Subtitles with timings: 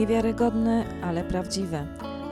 [0.00, 1.86] Niewiarygodne, ale prawdziwe.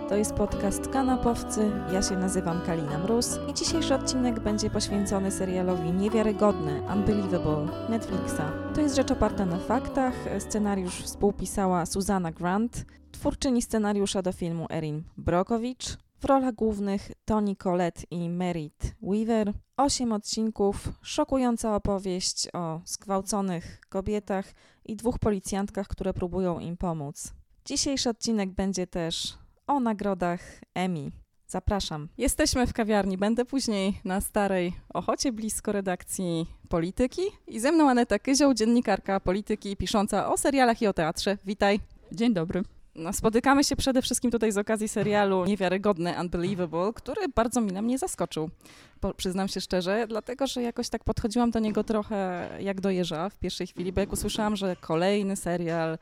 [0.09, 1.71] To jest podcast Kanapowcy.
[1.93, 8.43] Ja się nazywam Kalina Mróz i dzisiejszy odcinek będzie poświęcony serialowi Niewiarygodne, Unbelievable Netflixa.
[8.75, 10.15] To jest rzecz oparta na faktach.
[10.39, 15.97] Scenariusz współpisała Susanna Grant, twórczyni scenariusza do filmu Erin Brokowicz.
[16.21, 19.53] W rolach głównych Toni Collette i Merit Weaver.
[19.77, 24.47] Osiem odcinków, szokująca opowieść o zgwałconych kobietach
[24.85, 27.38] i dwóch policjantkach, które próbują im pomóc.
[27.69, 29.35] Dzisiejszy odcinek będzie też
[29.67, 30.41] o nagrodach
[30.75, 31.11] Emmy.
[31.47, 32.09] Zapraszam.
[32.19, 33.19] Jesteśmy w kawiarni.
[33.19, 37.23] Będę później na Starej Ochocie, blisko redakcji Polityki.
[37.47, 41.39] I ze mną Aneta Kyzioł, dziennikarka polityki, pisząca o serialach i o teatrze.
[41.45, 41.81] Witaj.
[42.13, 42.63] Dzień dobry.
[42.99, 47.83] No, spotykamy się przede wszystkim tutaj z okazji serialu Niewiarygodny, Unbelievable, który bardzo mi na
[47.83, 48.51] mnie zaskoczył.
[49.01, 53.29] Po, przyznam się szczerze, dlatego że jakoś tak podchodziłam do niego trochę jak do jeża
[53.29, 55.99] w pierwszej chwili, bo jak usłyszałam, że kolejny serial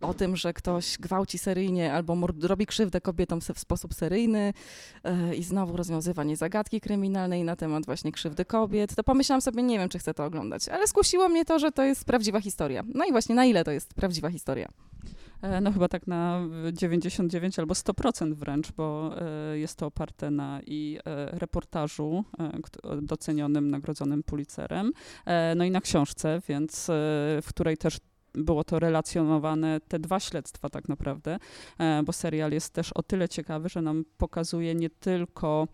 [0.00, 4.52] o tym, że ktoś gwałci seryjnie albo robi krzywdę kobietom w sposób seryjny
[5.04, 9.78] yy, i znowu rozwiązywanie zagadki kryminalnej na temat właśnie krzywdy kobiet, to pomyślałam sobie, nie
[9.78, 12.82] wiem, czy chcę to oglądać, ale skusiło mnie to, że to jest prawdziwa historia.
[12.94, 14.68] No i właśnie na ile to jest prawdziwa historia?
[15.42, 16.40] E, no chyba tak na
[16.72, 22.24] 99 albo 100% wręcz, bo e, jest to oparte na i e, reportażu
[23.02, 24.92] docenionym, nagrodzonym Pulitzerem,
[25.56, 26.86] no i na książce, więc
[27.42, 27.98] w której też
[28.34, 31.38] było to relacjonowane, te dwa śledztwa tak naprawdę,
[32.04, 35.68] bo serial jest też o tyle ciekawy, że nam pokazuje nie tylko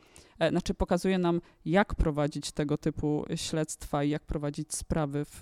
[0.50, 5.40] znaczy pokazuje nam, jak prowadzić tego typu śledztwa i jak prowadzić sprawy w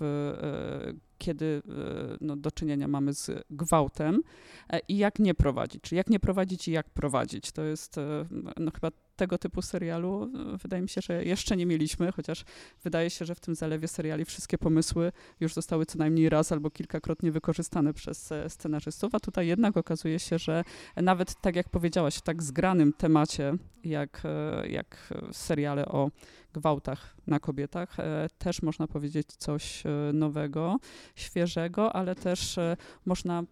[1.17, 4.21] kiedy e, no, do czynienia mamy z gwałtem
[4.69, 7.51] e, i jak nie prowadzić, czy jak nie prowadzić i jak prowadzić.
[7.51, 8.25] To jest e,
[8.57, 12.45] no, chyba tego typu serialu wydaje mi się, że jeszcze nie mieliśmy, chociaż
[12.83, 16.69] wydaje się, że w tym zalewie seriali wszystkie pomysły już zostały co najmniej raz albo
[16.69, 20.63] kilkakrotnie wykorzystane przez scenarzystów, a tutaj jednak okazuje się, że
[20.95, 23.53] nawet tak jak powiedziałaś, w tak zgranym temacie,
[23.83, 24.23] jak,
[24.69, 26.11] jak seriale o
[26.55, 30.77] gwałtach na kobietach, e, też można powiedzieć coś e, nowego,
[31.15, 33.43] świeżego, ale też e, można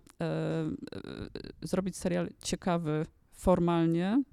[1.61, 4.23] zrobić serial ciekawy formalnie,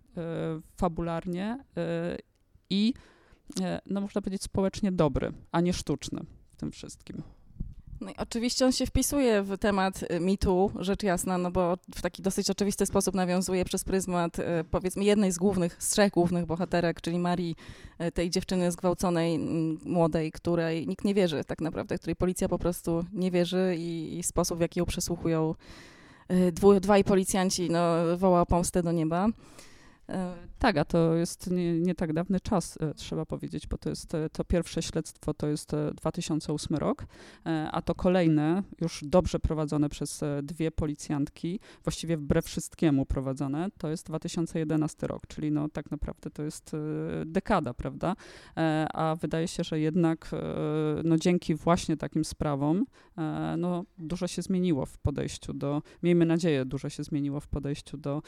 [0.76, 1.64] fabularnie
[2.70, 2.94] i
[3.86, 6.20] no można powiedzieć społecznie dobry, a nie sztuczny
[6.50, 7.22] w tym wszystkim.
[8.00, 12.22] No oczywiście on się wpisuje w temat y, mitu, rzecz jasna, no bo w taki
[12.22, 17.00] dosyć oczywisty sposób nawiązuje przez pryzmat y, powiedzmy jednej z głównych, z trzech głównych bohaterek,
[17.00, 17.56] czyli Marii,
[18.00, 19.38] y, tej dziewczyny zgwałconej,
[19.84, 24.22] młodej, której nikt nie wierzy tak naprawdę, której policja po prostu nie wierzy i, i
[24.22, 25.55] sposób, w jaki ją przesłuchują
[26.53, 29.28] dwu, dwaj policjanci, no, woła o pomstę do nieba.
[30.60, 34.15] Tak, a to jest nie, nie, tak dawny czas, e, trzeba powiedzieć, bo to jest
[34.15, 37.06] e, to pierwsze śledztwo to jest 2008 e, rok,
[37.72, 44.06] a to kolejne, już dobrze prowadzone przez dwie policjantki, właściwie wbrew wszystkiemu prowadzone, to jest
[44.06, 46.76] 2011 rok, czyli no tak naprawdę to jest
[47.26, 48.15] dekada, prawda?
[48.94, 50.31] A wydaje się, że jednak
[51.04, 52.84] no dzięki właśnie takim sprawom
[53.59, 58.22] no dużo się zmieniło w podejściu do, miejmy nadzieję, dużo się zmieniło w podejściu do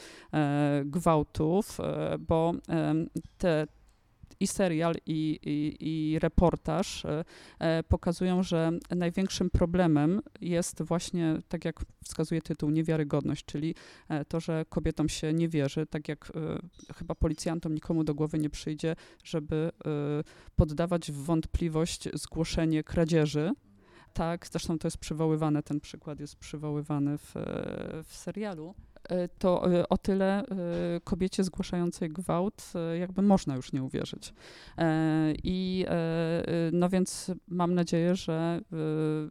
[0.85, 1.79] gwałtów,
[2.27, 2.53] bo
[3.37, 3.67] te
[4.39, 7.25] i serial, i, i, i reportaż e,
[7.59, 13.75] e, pokazują, że największym problemem jest właśnie, tak jak wskazuje tytuł, niewiarygodność, czyli
[14.27, 16.31] to, że kobietom się nie wierzy, tak jak
[16.95, 19.71] chyba policjantom nikomu do głowy nie przyjdzie, żeby
[20.55, 23.51] poddawać w wątpliwość zgłoszenie kradzieży.
[24.13, 27.33] Tak, zresztą to jest przywoływane, ten przykład jest przywoływany w,
[28.03, 28.75] w serialu.
[29.09, 30.45] E, to e, o tyle e,
[31.03, 34.33] kobiecie zgłaszającej gwałt jakby można już nie uwierzyć.
[35.43, 35.85] I
[36.71, 38.61] no więc mam nadzieję, że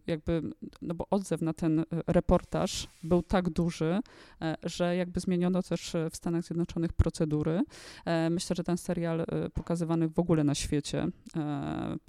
[0.07, 0.43] jakby,
[0.83, 4.01] no bo odzew na ten reportaż był tak duży,
[4.63, 7.63] że jakby zmieniono też w Stanach Zjednoczonych procedury.
[8.31, 11.07] Myślę, że ten serial pokazywany w ogóle na świecie,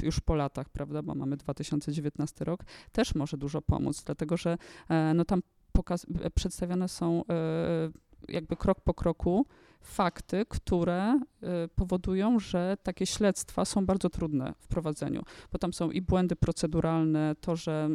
[0.01, 4.57] już po latach, prawda, bo mamy 2019 rok, też może dużo pomóc, dlatego że
[5.15, 5.41] no tam
[5.77, 6.05] pokaz-
[6.35, 7.33] przedstawione są e,
[8.27, 9.45] jakby krok po kroku
[9.83, 15.91] fakty, które y, powodują, że takie śledztwa są bardzo trudne w prowadzeniu, bo tam są
[15.91, 17.89] i błędy proceduralne, to, że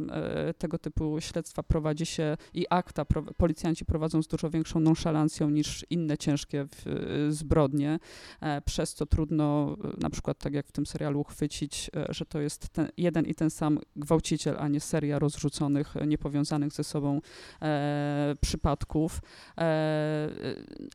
[0.50, 3.04] y, tego typu śledztwa prowadzi się i akta
[3.36, 7.98] policjanci prowadzą z dużo większą nonszalancją niż inne ciężkie y, zbrodnie,
[8.40, 12.40] e, przez co trudno na przykład, tak jak w tym serialu, uchwycić, e, że to
[12.40, 17.20] jest ten, jeden i ten sam gwałciciel, a nie seria rozrzuconych, niepowiązanych ze sobą
[17.62, 19.20] e, przypadków
[19.58, 20.28] e,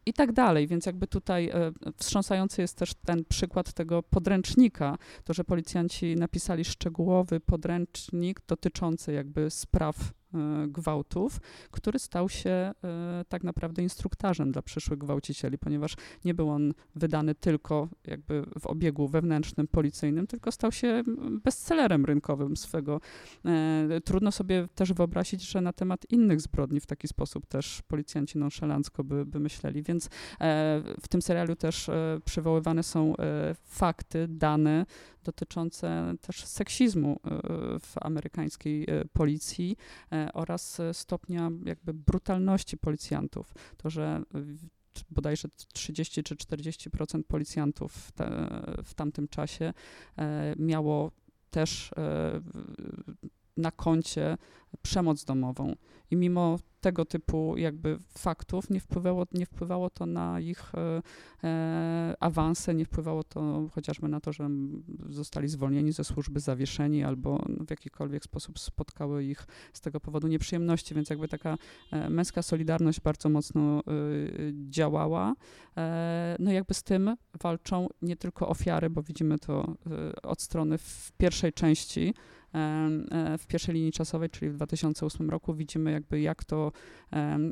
[0.06, 4.97] i tak dalej, więc więc jakby tutaj e, wstrząsający jest też ten przykład tego podręcznika,
[5.24, 9.95] to, że policjanci napisali szczegółowy podręcznik dotyczący jakby spraw
[10.68, 11.39] gwałtów,
[11.71, 12.71] który stał się
[13.30, 15.95] tak naprawdę instruktarzem dla przyszłych gwałcicieli, ponieważ
[16.25, 21.03] nie był on wydany tylko jakby w obiegu wewnętrznym, policyjnym, tylko stał się
[21.44, 23.01] bestsellerem rynkowym swego.
[24.06, 29.03] Trudno sobie też wyobrazić, że na temat innych zbrodni w taki sposób też policjanci nonszalancko
[29.03, 30.09] by, by myśleli, więc
[31.01, 31.89] w tym serialu też
[32.25, 33.13] przywoływane są
[33.63, 34.85] fakty, dane
[35.24, 37.30] dotyczące też seksizmu e,
[37.80, 39.78] w amerykańskiej e, policji
[40.12, 43.54] e, oraz stopnia jakby brutalności policjantów.
[43.78, 44.24] To, że
[45.10, 48.12] bodajże 30 czy 40% policjantów w,
[48.84, 49.74] w tamtym czasie
[50.58, 51.12] miało
[51.52, 51.92] też
[53.58, 54.38] na koncie
[54.82, 55.76] przemoc domową.
[56.12, 61.02] I mimo tego typu jakby faktów nie wpływało, nie wpływało to na ich e,
[61.44, 64.50] e, awanse, nie wpływało to chociażby na to, że
[65.10, 70.96] zostali zwolnieni ze służby, zawieszeni albo w jakikolwiek sposób spotkały ich z tego powodu nieprzyjemności,
[70.96, 71.58] więc jakby taka
[71.92, 73.82] e, męska solidarność bardzo mocno e,
[74.70, 75.34] działała.
[75.78, 79.76] E, no jakby z tym walczą nie tylko ofiary, bo widzimy to
[80.16, 82.14] e, od strony w pierwszej części,
[83.38, 86.72] w pierwszej linii czasowej, czyli w 2008 roku, widzimy jakby jak to,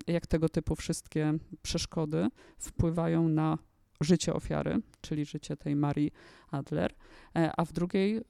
[0.08, 2.28] jak tego typu wszystkie przeszkody
[2.58, 3.58] wpływają na
[4.02, 6.12] życie ofiary, czyli życie tej Marii
[6.52, 6.94] Adler,
[7.36, 8.22] e, a w drugiej, e,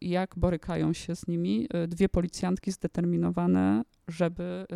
[0.00, 4.66] jak borykają się z nimi dwie policjantki zdeterminowane, żeby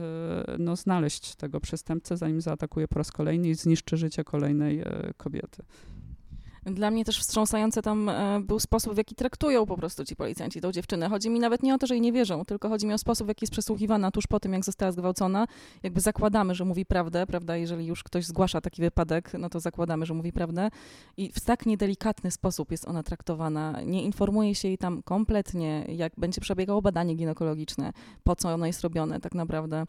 [0.59, 4.83] no, znaleźć tego przestępcę, zanim zaatakuje po raz kolejny i zniszczy życie kolejnej
[5.17, 5.63] kobiety.
[6.67, 10.61] Dla mnie też wstrząsający tam e, był sposób, w jaki traktują po prostu ci policjanci
[10.61, 11.09] tą dziewczynę.
[11.09, 13.27] Chodzi mi nawet nie o to, że jej nie wierzą, tylko chodzi mi o sposób,
[13.27, 15.47] w jaki jest przesłuchiwana tuż po tym, jak została zgwałcona.
[15.83, 17.57] Jakby zakładamy, że mówi prawdę, prawda?
[17.57, 20.71] Jeżeli już ktoś zgłasza taki wypadek, no to zakładamy, że mówi prawdę.
[21.17, 23.83] I w tak niedelikatny sposób jest ona traktowana.
[23.87, 28.81] Nie informuje się jej tam kompletnie, jak będzie przebiegało badanie ginekologiczne, po co ono jest
[28.81, 29.87] robione tak naprawdę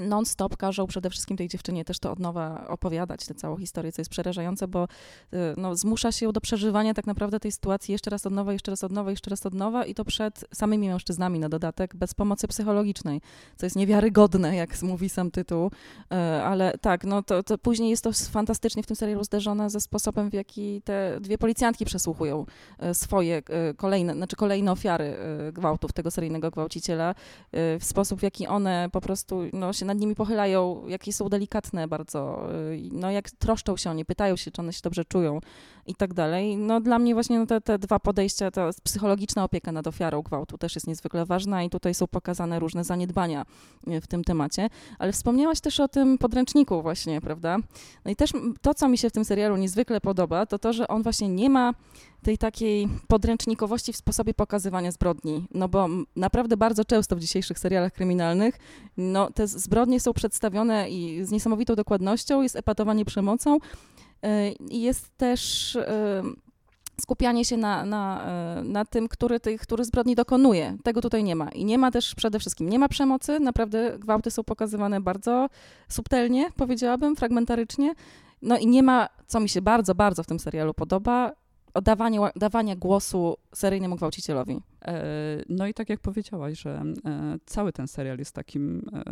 [0.00, 4.00] non-stop każą przede wszystkim tej dziewczynie też to od nowa opowiadać, tę całą historię, co
[4.00, 8.10] jest przerażające, bo y, no, zmusza się ją do przeżywania tak naprawdę tej sytuacji jeszcze
[8.10, 10.88] raz od nowa, jeszcze raz od nowa, jeszcze raz od nowa i to przed samymi
[10.88, 13.20] mężczyznami na dodatek, bez pomocy psychologicznej,
[13.56, 18.04] co jest niewiarygodne, jak mówi sam tytuł, y, ale tak, no to, to później jest
[18.04, 22.46] to fantastycznie w tym serialu zderzone ze sposobem, w jaki te dwie policjantki przesłuchują
[22.90, 23.42] y, swoje
[23.76, 25.16] kolejne, znaczy kolejne ofiary
[25.52, 27.14] gwałtów tego seryjnego gwałciciela,
[27.52, 31.88] w sposób, w jaki one po prostu no, się nad nimi pochylają, jakie są delikatne
[31.88, 35.40] bardzo, y, no jak troszczą się o nie, pytają się, czy one się dobrze czują
[35.86, 36.56] i tak dalej.
[36.56, 40.58] No dla mnie właśnie no, te, te dwa podejścia, ta psychologiczna opieka nad ofiarą gwałtu
[40.58, 43.44] też jest niezwykle ważna i tutaj są pokazane różne zaniedbania
[43.88, 44.68] y, w tym temacie.
[44.98, 47.58] Ale wspomniałaś też o tym podręczniku właśnie, prawda?
[48.04, 50.88] No i też to, co mi się w tym serialu niezwykle podoba, to to, że
[50.88, 51.74] on właśnie nie ma
[52.22, 55.46] tej takiej podręcznikowości w sposobie pokazywania zbrodni.
[55.54, 58.58] No bo naprawdę bardzo często w dzisiejszych serialach kryminalnych
[58.96, 65.16] no, te zbrodnie są przedstawione i z niesamowitą dokładnością, jest epatowanie przemocą y, i jest
[65.16, 65.82] też y,
[67.00, 68.26] skupianie się na, na,
[68.60, 70.76] y, na tym, który, tych, który zbrodni dokonuje.
[70.84, 71.48] Tego tutaj nie ma.
[71.48, 75.48] I nie ma też przede wszystkim, nie ma przemocy, naprawdę gwałty są pokazywane bardzo
[75.88, 77.94] subtelnie, powiedziałabym, fragmentarycznie.
[78.42, 81.32] No i nie ma, co mi się bardzo, bardzo w tym serialu podoba,
[81.80, 84.60] dawanie, dawania głosu seryjnemu gwałcicielowi.
[84.84, 85.04] E,
[85.48, 89.04] no i tak jak powiedziałaś, że e, cały ten serial jest takim, e,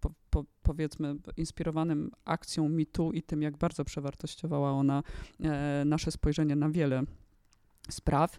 [0.00, 5.02] po, po, powiedzmy, inspirowanym akcją mitu i tym, jak bardzo przewartościowała ona
[5.84, 7.02] nasze spojrzenie na wiele
[7.90, 8.38] spraw,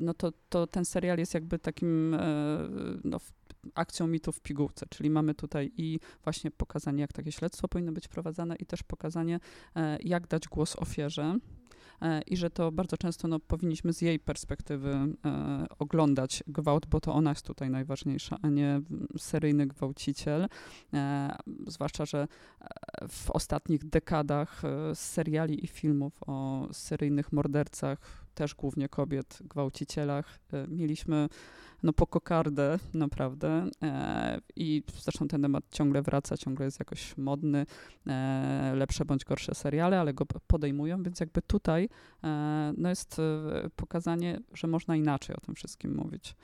[0.00, 2.16] no to, to ten serial jest jakby takim
[3.04, 3.18] no,
[3.74, 8.08] akcją mitu w pigułce, czyli mamy tutaj i właśnie pokazanie, jak takie śledztwo powinno być
[8.08, 9.40] prowadzone i też pokazanie,
[10.00, 11.38] jak dać głos ofierze,
[12.02, 17.00] E, i że to bardzo często no, powinniśmy z jej perspektywy e, oglądać gwałt, bo
[17.00, 18.80] to ona jest tutaj najważniejsza, a nie
[19.18, 20.48] seryjny gwałciciel.
[20.94, 22.28] E, zwłaszcza, że
[23.08, 24.62] w ostatnich dekadach
[24.94, 31.28] seriali i filmów o seryjnych mordercach, też głównie kobiet, gwałcicielach, mieliśmy
[31.82, 37.66] no po kokardę naprawdę e, i zresztą ten temat ciągle wraca, ciągle jest jakoś modny,
[38.06, 41.88] e, lepsze bądź gorsze seriale, ale go podejmują, więc jakby tutaj
[42.24, 46.36] e, no jest e, pokazanie, że można inaczej o tym wszystkim mówić.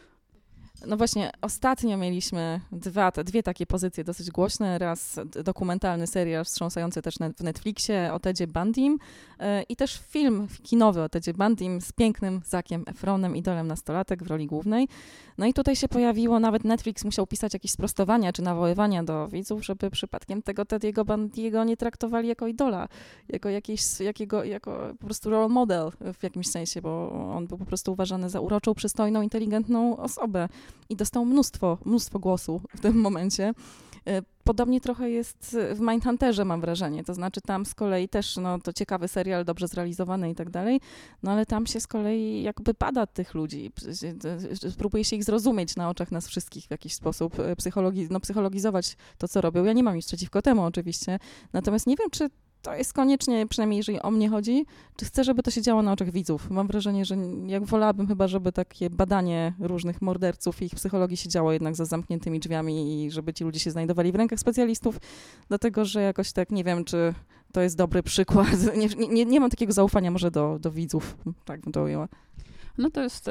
[0.86, 4.78] No właśnie, ostatnio mieliśmy dwa, dwie takie pozycje dosyć głośne.
[4.78, 8.98] Raz dokumentalny serial wstrząsający też w Netflixie o Tedzie Bandim
[9.40, 14.26] yy, i też film kinowy o Tedzie Bandim z pięknym Zakiem Efronem, idolem nastolatek w
[14.26, 14.88] roli głównej.
[15.38, 19.64] No i tutaj się pojawiło, nawet Netflix musiał pisać jakieś sprostowania czy nawoływania do widzów,
[19.64, 22.88] żeby przypadkiem tego Tediego Bandiego nie traktowali jako idola,
[23.28, 27.64] jako jakieś, jakiego, jako po prostu role model w jakimś sensie, bo on był po
[27.64, 30.48] prostu uważany za uroczą, przystojną, inteligentną osobę.
[30.88, 33.52] I dostał mnóstwo, mnóstwo głosu w tym momencie.
[34.06, 37.04] E, podobnie trochę jest w Mindhunterze, mam wrażenie.
[37.04, 40.80] To znaczy, tam z kolei też, no to ciekawy serial, dobrze zrealizowany i tak dalej,
[41.22, 43.72] no ale tam się z kolei jakby pada tych ludzi.
[44.78, 48.96] Próbuje się ich zrozumieć na oczach nas wszystkich w jakiś sposób, e, psychologi no, psychologizować
[49.18, 49.64] to, co robią.
[49.64, 51.18] Ja nie mam nic przeciwko temu, oczywiście.
[51.52, 52.30] Natomiast nie wiem, czy
[52.64, 54.66] to jest koniecznie, przynajmniej jeżeli o mnie chodzi,
[54.96, 56.50] czy chcę, żeby to się działo na oczach widzów.
[56.50, 57.16] Mam wrażenie, że
[57.46, 61.84] jak wolałabym chyba, żeby takie badanie różnych morderców i ich psychologii się działo jednak za
[61.84, 64.98] zamkniętymi drzwiami i żeby ci ludzie się znajdowali w rękach specjalistów,
[65.48, 67.14] dlatego że jakoś tak nie wiem, czy
[67.52, 68.48] to jest dobry przykład.
[68.76, 72.08] Nie, nie, nie mam takiego zaufania może do, do widzów, tak bym to ujęła.
[72.78, 73.30] No to jest,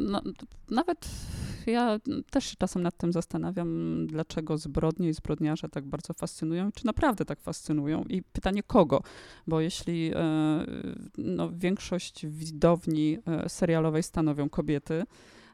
[0.00, 0.22] no,
[0.70, 1.08] nawet
[1.70, 1.98] ja
[2.30, 7.24] też się czasem nad tym zastanawiam, dlaczego zbrodnie i zbrodniarze tak bardzo fascynują, czy naprawdę
[7.24, 8.04] tak fascynują.
[8.08, 9.02] I pytanie kogo,
[9.46, 10.20] bo jeśli e,
[11.18, 15.04] no, większość widowni e, serialowej stanowią kobiety,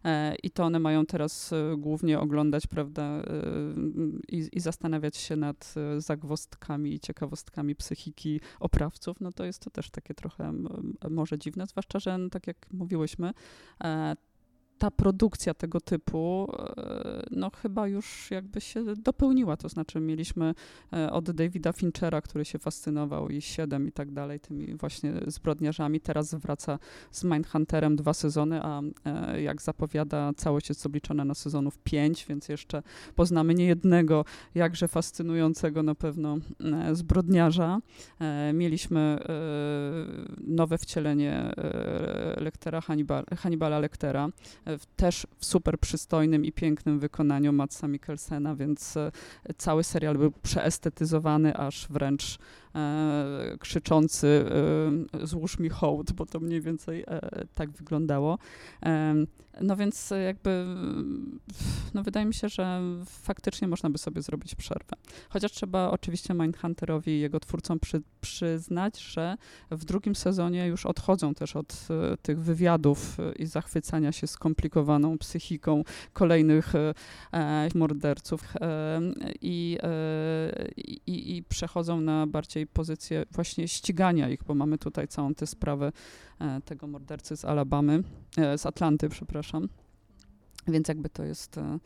[0.05, 3.23] E, i to one mają teraz głównie oglądać, prawda,
[4.29, 9.91] i, i zastanawiać się nad zagwostkami i ciekawostkami psychiki oprawców, no to jest to też
[9.91, 10.53] takie trochę
[11.11, 13.33] może dziwne, zwłaszcza, że no, tak jak mówiłyśmy,
[14.81, 20.55] ta produkcja tego typu, e, no chyba już jakby się dopełniła, to znaczy mieliśmy
[20.93, 26.01] e, od Davida Finchera, który się fascynował i Siedem i tak dalej, tymi właśnie zbrodniarzami,
[26.01, 26.79] teraz wraca
[27.11, 32.49] z Mindhunterem dwa sezony, a e, jak zapowiada, całość jest obliczona na sezonów pięć, więc
[32.49, 32.83] jeszcze
[33.15, 36.37] poznamy niejednego jakże fascynującego na pewno
[36.93, 37.79] zbrodniarza.
[38.55, 39.19] Mieliśmy
[40.41, 41.53] nowe wcielenie
[42.37, 44.29] Lektera, Hannibal, Hannibala Lektera,
[44.97, 49.11] też w super przystojnym i pięknym wykonaniu Matsa Mikkelsena, więc e,
[49.57, 52.39] cały serial był przeestetyzowany, aż wręcz
[52.75, 54.45] e, krzyczący
[55.23, 57.21] e, złóż mi hołd, bo to mniej więcej e,
[57.55, 58.39] tak wyglądało.
[58.83, 59.15] E,
[59.61, 60.67] no więc jakby,
[61.95, 64.97] no wydaje mi się, że faktycznie można by sobie zrobić przerwę.
[65.29, 69.37] Chociaż trzeba oczywiście Mindhunterowi i jego twórcom przy, przyznać, że
[69.71, 75.85] w drugim sezonie już odchodzą też od e, tych wywiadów i zachwycania się skomplikowaną psychiką
[76.13, 76.73] kolejnych
[77.75, 78.55] morderców
[79.41, 79.79] i,
[81.07, 85.93] i, i przechodzą na bardziej pozycję właśnie ścigania ich, bo mamy tutaj całą tę sprawę
[86.41, 88.03] e, tego mordercy z Alabamy,
[88.37, 89.69] e, z Atlanty, przepraszam.
[90.69, 91.79] Więc jakby to jest, e,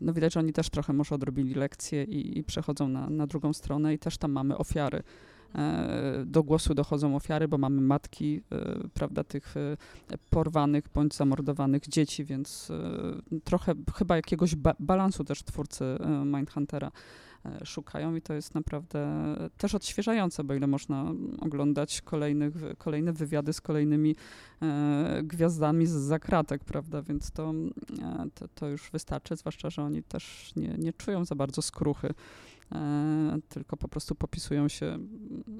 [0.00, 3.52] no widać, że oni też trochę może odrobili lekcje i, i przechodzą na, na drugą
[3.52, 5.02] stronę i też tam mamy ofiary.
[6.26, 8.42] Do głosu dochodzą ofiary, bo mamy matki,
[8.94, 9.54] prawda, tych
[10.30, 12.68] porwanych bądź zamordowanych dzieci, więc
[13.44, 15.84] trochę chyba jakiegoś ba balansu też twórcy
[16.24, 16.92] Mindhuntera E,
[17.64, 23.60] szukają i to jest naprawdę też odświeżające, bo ile można oglądać kolejnych, kolejne wywiady z
[23.60, 24.16] kolejnymi
[24.62, 27.54] e, gwiazdami z zakratek, prawda, więc to,
[28.02, 32.14] e, to, to, już wystarczy, zwłaszcza, że oni też nie, nie czują za bardzo skruchy,
[32.72, 34.98] e, tylko po prostu popisują się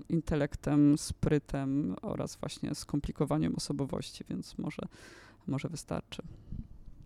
[0.09, 4.83] intelektem, sprytem oraz właśnie skomplikowaniem osobowości, więc może,
[5.47, 6.23] może wystarczy.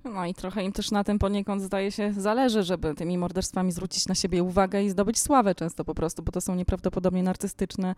[0.05, 4.09] No i trochę im też na tym poniekąd zdaje się zależy, żeby tymi morderstwami zwrócić
[4.09, 7.95] na siebie uwagę i zdobyć sławę często po prostu, bo to są nieprawdopodobnie narcystyczne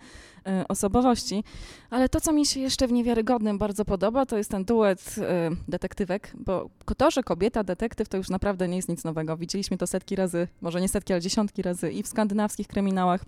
[0.63, 1.45] y, osobowości.
[1.91, 5.23] Ale to, co mi się jeszcze w Niewiarygodnym bardzo podoba, to jest ten duet y,
[5.69, 9.37] detektywek, bo to, że kobieta detektyw to już naprawdę nie jest nic nowego.
[9.37, 13.25] Widzieliśmy to setki razy, może nie setki, ale dziesiątki razy i w skandynawskich kryminałach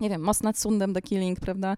[0.00, 1.76] nie wiem, Most nad Sundem, The Killing, prawda?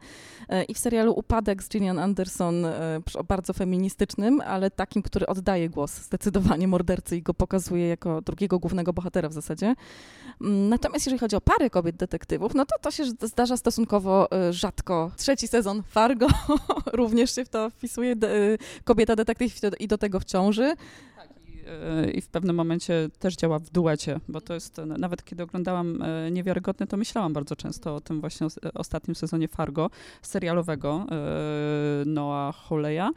[0.49, 5.69] E, I w serialu Upadek z Gillian Anderson, e, bardzo feministycznym, ale takim, który oddaje
[5.69, 9.75] głos zdecydowanie mordercy i go pokazuje jako drugiego głównego bohatera w zasadzie.
[10.41, 14.53] Mm, natomiast jeżeli chodzi o pary kobiet detektywów, no to to się zdarza stosunkowo e,
[14.53, 15.11] rzadko.
[15.17, 16.27] Trzeci sezon Fargo
[16.93, 18.15] również się w to wpisuje,
[18.85, 20.75] kobieta detektyw i do tego w ciąży.
[21.69, 26.03] E, i w pewnym momencie też działa w duecie, bo to jest, nawet kiedy oglądałam
[26.03, 29.91] e, Niewiarygodne, to myślałam bardzo często o tym właśnie ostatnim sezonie Fargo,
[30.23, 33.11] serialowego e, Noah Holeya,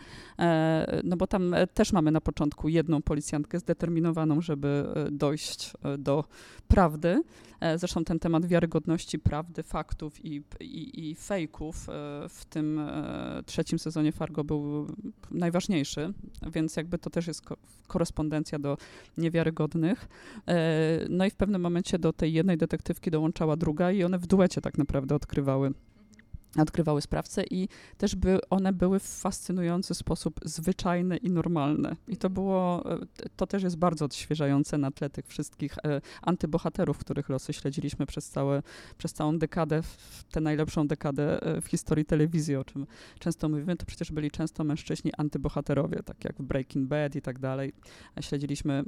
[1.03, 6.24] no bo tam też mamy na początku jedną policjantkę zdeterminowaną, żeby dojść do
[6.67, 7.22] prawdy,
[7.62, 11.91] E, zresztą ten temat wiarygodności prawdy, faktów i, i, i fejków e,
[12.29, 14.88] w tym e, trzecim sezonie Fargo był
[15.31, 16.13] najważniejszy,
[16.53, 17.41] więc jakby to też jest
[17.88, 18.77] korespondencja do
[19.17, 20.07] niewiarygodnych.
[21.10, 24.62] No i w pewnym momencie do tej jednej detektywki dołączała druga i one w duecie
[24.62, 25.71] tak naprawdę odkrywały
[26.58, 27.67] odkrywały sprawcę i
[27.98, 31.96] też by one były w fascynujący sposób zwyczajne i normalne.
[32.08, 33.00] I to było, e,
[33.36, 38.29] to też jest bardzo odświeżające na tle tych wszystkich e, antybohaterów, których losy śledziliśmy przez,
[38.29, 38.63] całe,
[38.98, 39.81] przez całą dekadę,
[40.31, 42.88] tę najlepszą dekadę e, w historii telewizji, o czym
[43.20, 47.39] często mówimy, to przecież byli często mężczyźni antybohaterowie, tak jak w Breaking Bad i tak
[47.39, 47.74] dalej.
[48.22, 48.84] Śledziliśmy,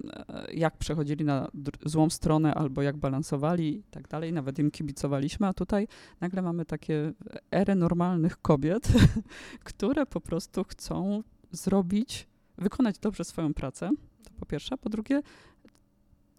[0.53, 1.48] jak przechodzili na
[1.86, 5.88] złą stronę albo jak balansowali i tak dalej, nawet im kibicowaliśmy, a tutaj
[6.22, 7.13] nagle mamy takie
[7.53, 8.88] erę normalnych kobiet,
[9.63, 13.89] które po prostu chcą zrobić, wykonać dobrze swoją pracę,
[14.24, 15.22] to po pierwsze, po drugie,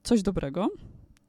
[0.02, 0.68] coś dobrego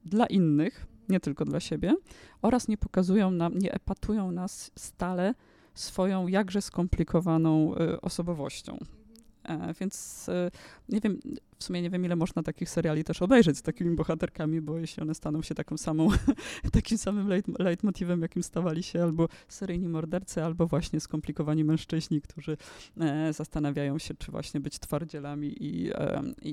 [0.04, 1.94] dla innych, nie tylko dla siebie,
[2.42, 5.34] oraz nie pokazują nam, nie epatują nas stale
[5.74, 8.78] swoją jakże skomplikowaną y, osobowością.
[9.44, 10.50] E, więc e,
[10.88, 11.20] nie wiem,
[11.58, 15.02] w sumie nie wiem, ile można takich seriali też obejrzeć z takimi bohaterkami, bo jeśli
[15.02, 16.08] one staną się taką samą,
[16.72, 22.56] takim samym leitmotivem, jakim stawali się albo seryjni mordercy, albo właśnie skomplikowani mężczyźni, którzy
[23.00, 26.52] e, zastanawiają się, czy właśnie być twardzielami i, e, i,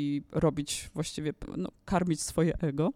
[0.00, 2.92] i robić właściwie, no, karmić swoje ego,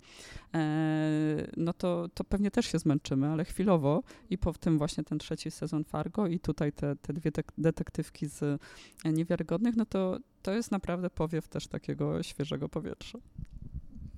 [0.55, 5.19] e, no to, to pewnie też się zmęczymy, ale chwilowo i po tym właśnie ten
[5.19, 8.61] trzeci sezon Fargo i tutaj te, te dwie detektywki z
[9.05, 13.19] Niewiarygodnych, no to to jest naprawdę powiew też takiego świeżego powietrza.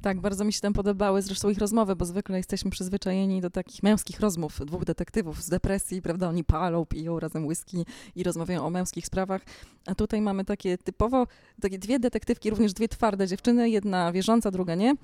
[0.03, 3.83] Tak, bardzo mi się tam podobały zresztą ich rozmowy, bo zwykle jesteśmy przyzwyczajeni do takich
[3.83, 6.29] męskich rozmów dwóch detektywów z depresji, prawda?
[6.29, 7.85] Oni palą, piją razem whisky
[8.17, 9.43] i rozmawiają o męskich sprawach.
[9.87, 11.27] A tutaj mamy takie typowo,
[11.61, 14.95] takie dwie detektywki, również dwie twarde dziewczyny, jedna wierząca, druga nie.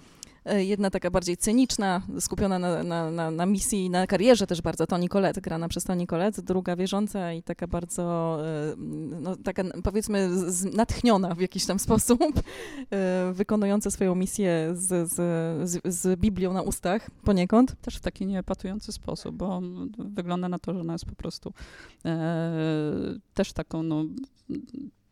[0.45, 4.87] E, jedna taka bardziej cyniczna, skupiona na, na, na, na misji, na karierze też bardzo,
[4.87, 8.75] Toni Collette, grana przez Toni Collette, druga wierząca i taka bardzo, e,
[9.21, 10.29] no, taka powiedzmy
[10.73, 12.21] natchniona w jakiś tam sposób,
[12.91, 15.15] e, wykonująca swoją misję z, z,
[15.71, 17.77] z, z Biblią na ustach poniekąd.
[17.81, 19.61] Też w taki nieepatujący sposób, bo
[19.99, 21.53] wygląda na to, że ona jest po prostu
[22.05, 22.53] e,
[23.35, 24.05] też taką no,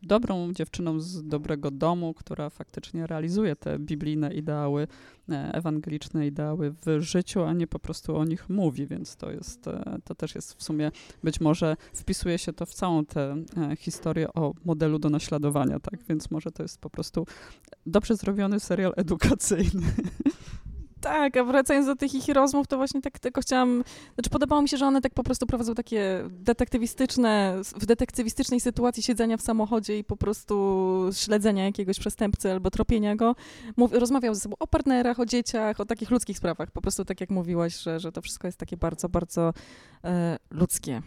[0.03, 4.87] dobrą dziewczyną z dobrego domu, która faktycznie realizuje te biblijne ideały,
[5.29, 9.67] e, ewangeliczne ideały w życiu, a nie po prostu o nich mówi, więc to jest,
[9.67, 10.91] e, to też jest w sumie,
[11.23, 16.03] być może wpisuje się to w całą tę e, historię o modelu do naśladowania, tak,
[16.09, 17.27] więc może to jest po prostu
[17.85, 19.93] dobrze zrobiony serial edukacyjny.
[21.01, 23.83] Tak, a wracając do tych ich rozmów, to właśnie tak tylko chciałam,
[24.15, 29.03] znaczy podobało mi się, że one tak po prostu prowadzą takie detektywistyczne, w detektywistycznej sytuacji
[29.03, 33.35] siedzenia w samochodzie i po prostu śledzenia jakiegoś przestępcy albo tropienia go.
[33.77, 36.71] Mów, rozmawiał ze sobą o partnerach, o dzieciach, o takich ludzkich sprawach.
[36.71, 39.53] Po prostu tak jak mówiłaś, że, że to wszystko jest takie bardzo, bardzo
[40.03, 41.01] e, ludzkie.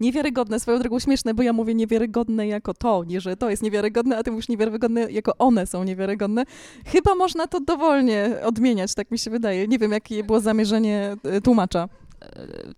[0.00, 4.18] Niewiarygodne, swoją drogą śmieszne, bo ja mówię niewiarygodne jako to, nie że to jest niewiarygodne,
[4.18, 6.44] a ty mówisz niewiarygodne jako one są niewiarygodne.
[6.86, 9.68] Chyba można to dowolnie odmieniać, tak mi się wydaje.
[9.68, 11.88] Nie wiem, jakie było zamierzenie e, tłumacza.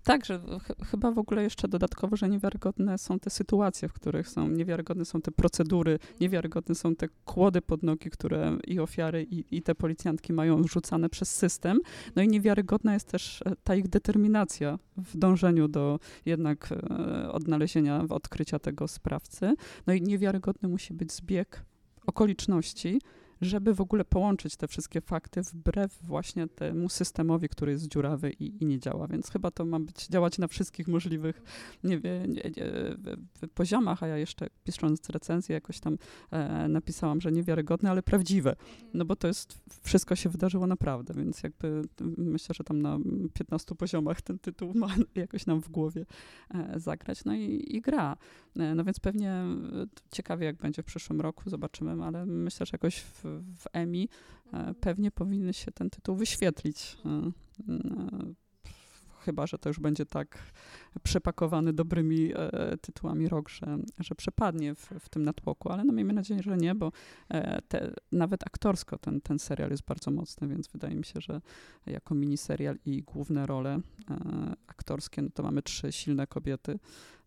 [0.02, 4.28] Tak, że ch chyba w ogóle jeszcze dodatkowo, że niewiarygodne są te sytuacje, w których
[4.28, 9.56] są, niewiarygodne są te procedury, niewiarygodne są te kłody pod nogi, które i ofiary, i,
[9.56, 11.80] i te policjantki mają rzucane przez system.
[12.16, 18.04] No i niewiarygodna jest też e, ta ich determinacja w dążeniu do jednak e, odnalezienia,
[18.08, 19.54] odkrycia tego sprawcy.
[19.86, 21.64] No i niewiarygodny musi być zbieg
[22.06, 23.00] okoliczności,
[23.44, 28.62] żeby w ogóle połączyć te wszystkie fakty wbrew właśnie temu systemowi, który jest dziurawy i,
[28.62, 29.06] i nie działa.
[29.06, 31.42] Więc chyba to ma być działać na wszystkich możliwych
[31.84, 32.52] nie, nie, nie,
[33.54, 35.98] poziomach, a ja jeszcze pisząc recenzję jakoś tam
[36.30, 38.56] e, napisałam, że niewiarygodne, ale prawdziwe.
[38.94, 41.82] No bo to jest, wszystko się wydarzyło naprawdę, więc jakby
[42.16, 42.98] myślę, że tam na
[43.34, 46.06] 15 poziomach ten tytuł ma jakoś nam w głowie
[46.54, 47.24] e, zagrać.
[47.24, 48.16] No i, i gra.
[48.58, 49.46] E, no więc pewnie e,
[50.12, 54.08] ciekawie, jak będzie w przyszłym roku, zobaczymy, ale myślę, że jakoś w, w EMI
[54.52, 56.96] e, pewnie powinny się ten tytuł wyświetlić.
[59.20, 60.38] Chyba, że to już będzie tak
[61.02, 66.12] przepakowany dobrymi e, tytułami rok, że, że przepadnie w, w tym natłoku, ale no miejmy
[66.12, 66.92] nadzieję, że nie, bo
[67.28, 71.40] e, te, nawet aktorsko ten, ten serial jest bardzo mocny, więc wydaje mi się, że
[71.86, 73.78] jako miniserial i główne role
[74.10, 74.16] e,
[74.66, 76.78] aktorskie, no to mamy trzy silne kobiety,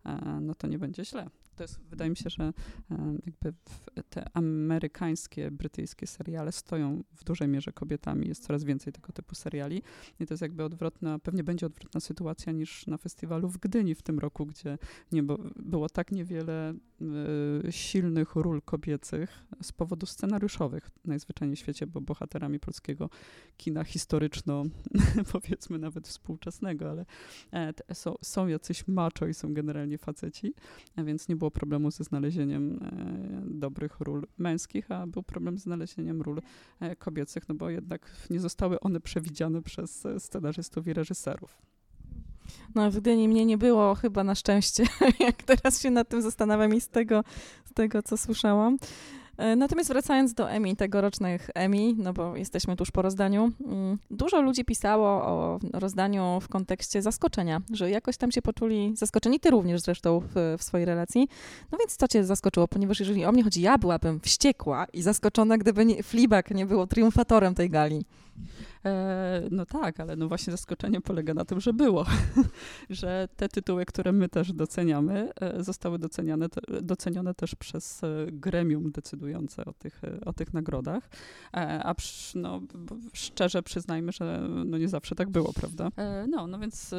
[0.08, 1.26] E, no to nie będzie źle.
[1.58, 2.52] To jest, wydaje mi się, że
[2.90, 3.52] e, jakby
[4.10, 8.28] te amerykańskie, brytyjskie seriale stoją w dużej mierze kobietami.
[8.28, 9.82] Jest coraz więcej tego typu seriali.
[10.20, 14.02] I to jest jakby odwrotna, pewnie będzie odwrotna sytuacja niż na festiwalu w Gdyni w
[14.02, 14.78] tym roku, gdzie
[15.12, 16.74] nie, bo było tak niewiele
[17.66, 23.10] y, silnych ról kobiecych z powodów scenariuszowych najzwyczajniej w świecie, bo bohaterami polskiego
[23.56, 24.64] kina historyczno,
[25.32, 27.06] powiedzmy nawet współczesnego, ale
[27.52, 30.54] e, są, są jacyś macho i są generalnie faceci,
[30.96, 35.62] a więc nie było problemu ze znalezieniem e, dobrych ról męskich, a był problem z
[35.62, 36.40] znalezieniem ról
[36.80, 41.62] e, kobiecych, no bo jednak nie zostały one przewidziane przez scenarzystów i reżyserów.
[42.74, 44.84] No w Gdyni mnie nie było chyba na szczęście,
[45.20, 47.24] jak teraz się nad tym zastanawiam i z tego,
[47.64, 48.78] z tego co słyszałam.
[49.38, 54.40] E, natomiast wracając do Emmy, tegorocznych Emmy, no bo jesteśmy tuż po rozdaniu, mm, dużo
[54.40, 59.80] ludzi pisało o rozdaniu w kontekście zaskoczenia, że jakoś tam się poczuli zaskoczeni, ty również
[59.80, 61.28] zresztą w, w swojej relacji.
[61.72, 62.68] No więc co cię zaskoczyło?
[62.68, 66.86] Ponieważ jeżeli o mnie chodzi, ja byłabym wściekła i zaskoczona, gdyby nie, Fleabag nie było
[66.86, 68.04] triumfatorem tej gali.
[68.84, 72.06] E, no tak, ale no właśnie zaskoczenie polega na tym, że było,
[72.90, 76.46] że te tytuły, które my też doceniamy, e, zostały doceniane,
[76.82, 81.10] docenione też przez e, gremium decydujące o tych, o tych nagrodach,
[81.82, 82.60] a przy, no,
[83.12, 85.88] szczerze przyznajmy, że no nie zawsze tak było, prawda?
[86.28, 86.94] No, no więc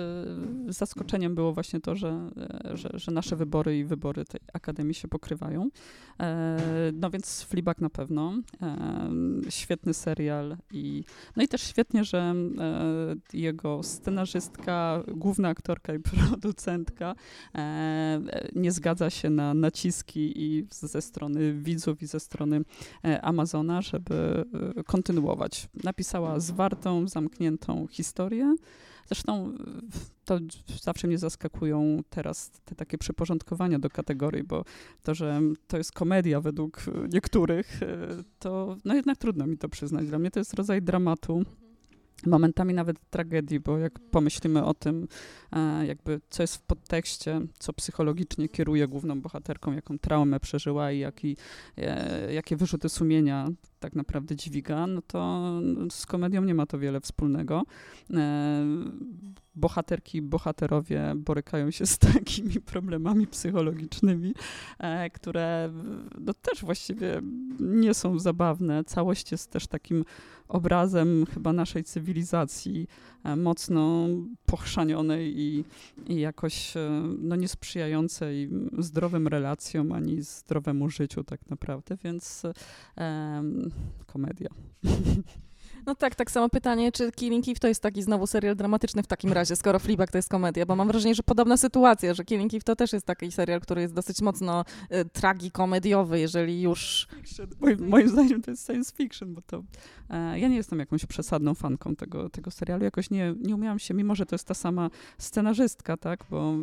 [0.68, 2.32] zaskoczeniem było właśnie to, że,
[2.74, 5.70] że, że nasze wybory i wybory tej Akademii się pokrywają.
[6.94, 8.34] No więc Fleabag na pewno,
[9.50, 11.04] świetny serial i
[11.36, 17.16] no i też świetnie, że e, jego scenarzystka, główna aktorka i producentka
[17.56, 18.22] e,
[18.56, 22.62] nie zgadza się na naciski i ze strony widzów i ze strony
[23.06, 24.46] e, Amazona, żeby
[24.86, 25.70] kontynuować.
[25.84, 28.56] Napisała zwartą, zamkniętą historię.
[29.10, 29.54] Zresztą
[30.26, 30.40] to
[30.82, 34.66] zawsze mnie zaskakują teraz te takie przyporządkowania do kategorii, bo
[35.04, 38.08] to, że to jest komedia według niektórych, e,
[38.40, 40.08] to no jednak trudno mi to przyznać.
[40.08, 41.44] Dla mnie to jest rodzaj dramatu.
[42.26, 45.08] Momentami nawet tragedii, bo jak pomyślimy o tym,
[45.52, 51.00] e, jakby co jest w podtekście, co psychologicznie kieruje główną bohaterką, jaką traumę przeżyła i
[51.00, 51.38] jaki,
[51.78, 55.52] e, jakie wyrzuty sumienia tak naprawdę dźwiga, no to
[55.90, 57.64] z komedią nie ma to wiele wspólnego.
[58.14, 58.66] E,
[59.56, 64.34] bohaterki, bohaterowie borykają się z takimi problemami psychologicznymi,
[65.14, 65.74] które
[66.20, 67.22] no, też właściwie
[67.60, 68.84] nie są zabawne.
[68.84, 70.06] Całość jest też takim
[70.48, 72.88] obrazem chyba naszej cywilizacji,
[73.24, 74.08] e, mocno
[74.46, 75.64] pochrzanionej i,
[76.08, 82.44] i jakoś e, no, niesprzyjającej zdrowym relacjom ani zdrowemu życiu tak naprawdę, więc
[84.06, 84.50] komedia.
[85.86, 89.08] No tak, tak samo pytanie, czy Killing Eve to jest taki znowu serial dramatyczny w
[89.08, 92.54] takim razie, skoro Fleabag to jest komedia, bo mam wrażenie, że podobna sytuacja, że Killing
[92.54, 97.08] Eve to też jest taki serial, który jest dosyć mocno y, tragikomediowy, jeżeli już...
[97.60, 99.64] Moim, moim zdaniem to jest science fiction, bo to...
[100.10, 103.94] E, ja nie jestem jakąś przesadną fanką tego, tego serialu, jakoś nie, nie umiałam się,
[103.94, 106.54] mimo że to jest ta sama scenarzystka, tak, bo...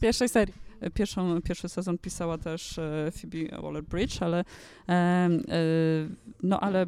[0.00, 0.67] Pierwszej serii.
[0.94, 4.44] Pierwszą, pierwszy sezon pisała też e, Phoebe Waller-Bridge, ale,
[4.88, 5.28] e,
[6.42, 6.86] no, ale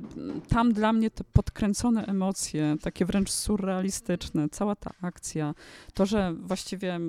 [0.49, 5.55] tam dla mnie te podkręcone emocje, takie wręcz surrealistyczne, cała ta akcja,
[5.95, 7.01] to, że właściwie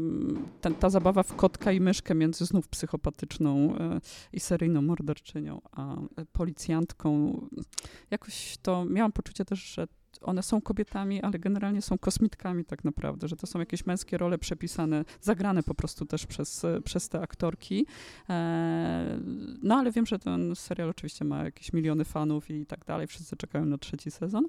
[0.61, 3.99] ten, ta zabawa w kotka i myszkę między znów psychopatyczną e,
[4.33, 5.95] i seryjną morderczynią, a
[6.31, 7.41] policjantką,
[8.11, 9.87] jakoś to miałam poczucie też, że
[10.21, 14.37] one są kobietami, ale generalnie są kosmitkami tak naprawdę, że to są jakieś męskie role
[14.37, 17.85] przepisane, zagrane po prostu też przez, przez te aktorki.
[18.29, 19.19] E,
[19.63, 23.37] no ale wiem, że ten serial oczywiście ma jakieś miliony fanów i tak dalej, wszyscy
[23.37, 24.45] czekają na trzeci sezon.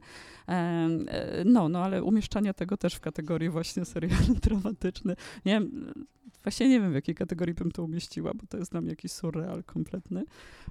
[0.49, 5.93] E, e, no, no ale umieszczanie tego też w kategorii właśnie serial dramatyczny, nie wiem,
[6.43, 9.13] Właśnie nie wiem, w jakiej kategorii bym to umieściła, bo to jest dla mnie jakiś
[9.13, 10.25] surreal kompletny.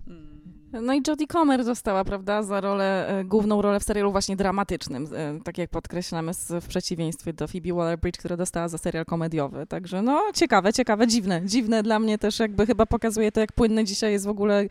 [0.07, 0.85] Mm.
[0.85, 5.39] No i Jodie Comer została, prawda, za rolę, główną rolę w serialu właśnie dramatycznym, e,
[5.43, 9.67] tak jak podkreślamy w przeciwieństwie do Phoebe Waller-Bridge, która dostała za serial komediowy.
[9.67, 11.41] Także no, ciekawe, ciekawe, dziwne.
[11.45, 14.67] Dziwne dla mnie też jakby chyba pokazuje to, jak płynne dzisiaj jest w ogóle e,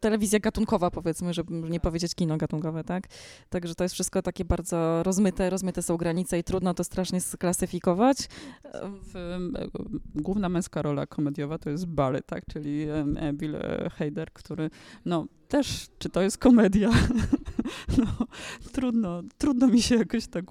[0.00, 3.04] telewizja gatunkowa, powiedzmy, żeby nie powiedzieć kino gatunkowe, tak?
[3.48, 8.18] Także to jest wszystko takie bardzo rozmyte, rozmyte są granice i trudno to strasznie sklasyfikować.
[10.14, 12.44] Główna męska rola komediowa to jest Bally, tak?
[12.52, 12.86] Czyli
[13.32, 13.56] Bill
[13.98, 14.70] Hader, który
[15.04, 16.90] no też, czy to jest komedia?
[17.98, 18.26] no,
[18.72, 20.44] trudno, trudno mi się jakoś tak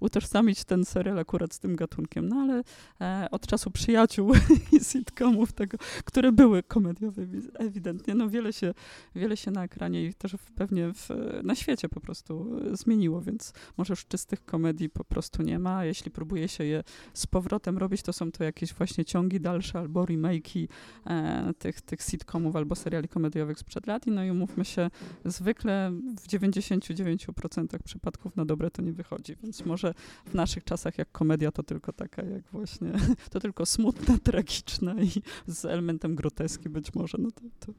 [0.00, 2.62] utożsamić ten serial akurat z tym gatunkiem, no ale
[3.00, 4.32] e, od czasu przyjaciół
[4.72, 8.74] i sitcomów tego, które były komediowe ewidentnie, no wiele się,
[9.14, 11.08] wiele się na ekranie i też pewnie w,
[11.42, 16.10] na świecie po prostu zmieniło, więc może już czystych komedii po prostu nie ma, jeśli
[16.10, 20.68] próbuje się je z powrotem robić, to są to jakieś właśnie ciągi dalsze albo remake'i
[21.06, 24.06] e, tych, tych sitcomów albo seriali komediowych sprzed lat.
[24.06, 24.90] I no i umówmy się,
[25.24, 29.94] zwykle w 99% przypadków na dobre to nie wychodzi, więc może
[30.26, 32.92] w naszych czasach jak komedia to tylko taka jak właśnie,
[33.32, 35.10] to tylko smutna, tragiczna i
[35.46, 37.72] z elementem groteski być może, no to, to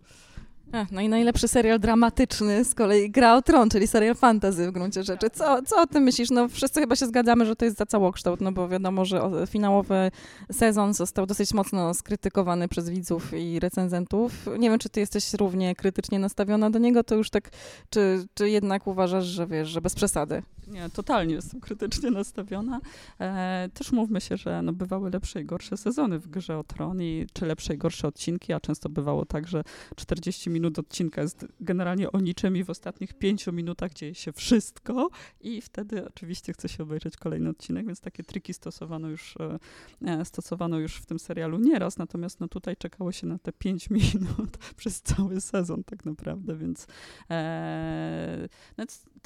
[0.71, 4.71] Ach, no i najlepszy serial dramatyczny z kolei Gra o Tron, czyli serial fantasy w
[4.71, 5.29] gruncie rzeczy.
[5.29, 6.29] Co, co o tym myślisz?
[6.29, 10.11] No wszyscy chyba się zgadzamy, że to jest za całokształt, no bo wiadomo, że finałowy
[10.51, 14.47] sezon został dosyć mocno skrytykowany przez widzów i recenzentów.
[14.59, 17.49] Nie wiem, czy ty jesteś równie krytycznie nastawiona do niego, to już tak,
[17.89, 20.43] czy, czy jednak uważasz, że wiesz, że bez przesady?
[20.67, 22.79] Nie, totalnie jestem krytycznie nastawiona.
[23.19, 27.01] E, też mówmy się, że no, bywały lepsze i gorsze sezony w Grze o Tron
[27.01, 29.63] i czy lepsze i gorsze odcinki, a często bywało tak, że
[29.95, 35.09] 40 minut odcinka jest generalnie o niczym i w ostatnich 5 minutach dzieje się wszystko.
[35.41, 39.59] I wtedy oczywiście chce się obejrzeć kolejny odcinek, więc takie triki stosowano już, e,
[40.05, 43.89] e stosowano już w tym serialu nieraz, natomiast no, tutaj czekało się na te 5
[43.99, 46.87] minut przez cały sezon tak naprawdę, więc
[47.29, 48.47] e,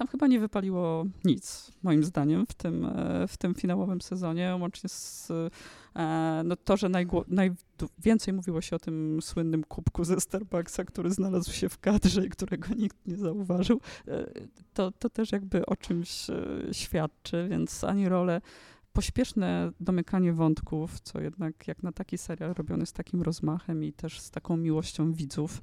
[0.01, 4.89] tam chyba nie wypaliło nic, moim zdaniem, w tym, e, w tym finałowym sezonie, łącznie
[4.89, 5.31] z
[5.95, 6.89] e, no, to, że
[7.27, 12.29] najwięcej mówiło się o tym słynnym kubku ze Starbucksa, który znalazł się w kadrze i
[12.29, 14.25] którego nikt nie zauważył, e,
[14.73, 16.27] to, to też jakby o czymś
[16.71, 18.41] świadczy, więc ani rolę
[18.93, 24.19] pośpieszne domykanie wątków, co jednak jak na taki serial robiony z takim rozmachem i też
[24.19, 25.61] z taką miłością widzów,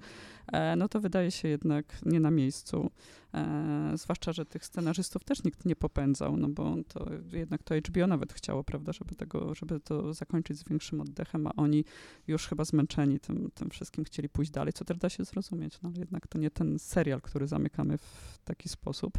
[0.52, 2.90] e, no to wydaje się jednak nie na miejscu.
[3.34, 8.06] E, zwłaszcza, że tych scenarzystów też nikt nie popędzał, no bo to jednak to HBO
[8.06, 11.84] nawet chciało, prawda, żeby, tego, żeby to zakończyć z większym oddechem, a oni
[12.26, 15.88] już chyba zmęczeni tym, tym wszystkim chcieli pójść dalej, co też da się zrozumieć, no
[15.88, 19.18] ale jednak to nie ten serial, który zamykamy w taki sposób.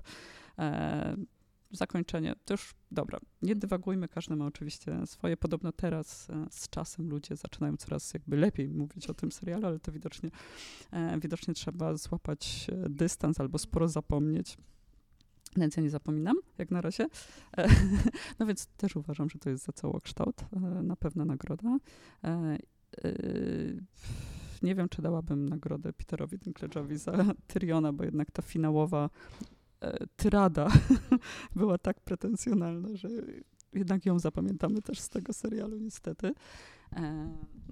[1.71, 5.37] Zakończenie, to już dobra, nie dywagujmy, każdy ma oczywiście swoje.
[5.37, 9.79] Podobno teraz e, z czasem ludzie zaczynają coraz jakby lepiej mówić o tym serialu, ale
[9.79, 10.29] to widocznie,
[10.91, 14.57] e, widocznie trzeba złapać e, dystans albo sporo zapomnieć.
[15.57, 17.07] Więc ja nie zapominam, jak na razie.
[18.39, 20.45] No więc też uważam, że to jest za całokształt
[20.83, 21.77] na pewno nagroda.
[24.61, 29.09] Nie wiem, czy dałabym nagrodę Peterowi Dinklage'owi za Tyriona, bo jednak ta finałowa
[30.15, 30.67] tyrada
[31.55, 33.09] była tak pretensjonalna, że
[33.73, 36.33] jednak ją zapamiętamy też z tego serialu, niestety.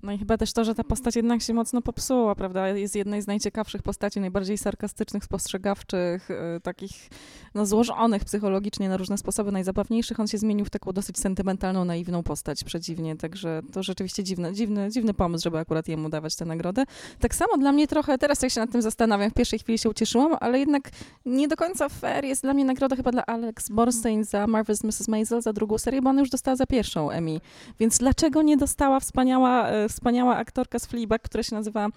[0.03, 2.67] No i chyba też to, że ta postać jednak się mocno popsuła, prawda?
[2.67, 7.10] Jest jednej z najciekawszych postaci, najbardziej sarkastycznych, spostrzegawczych, yy, takich
[7.55, 10.19] no, złożonych psychologicznie na różne sposoby, najzabawniejszych.
[10.19, 14.91] On się zmienił w taką dosyć sentymentalną, naiwną postać przedziwnie, także to rzeczywiście dziwny, dziwny,
[14.91, 16.83] dziwny pomysł, żeby akurat jemu dawać tę nagrodę.
[17.19, 19.89] Tak samo dla mnie trochę, teraz jak się nad tym zastanawiam, w pierwszej chwili się
[19.89, 20.89] ucieszyłam, ale jednak
[21.25, 25.07] nie do końca fair jest dla mnie nagroda chyba dla Alex Borstein za Marvel's Mrs.
[25.07, 27.39] Maisel, za drugą serię, bo ona już dostała za pierwszą Emmy.
[27.79, 31.88] Więc dlaczego nie dostała wspaniała, e, wspaniała aktorka z Fleabag, która się nazywa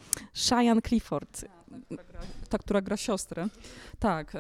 [0.49, 1.45] Cheyenne Clifford.
[2.49, 3.49] Ta, która gra siostrę.
[3.99, 4.39] Tak, e,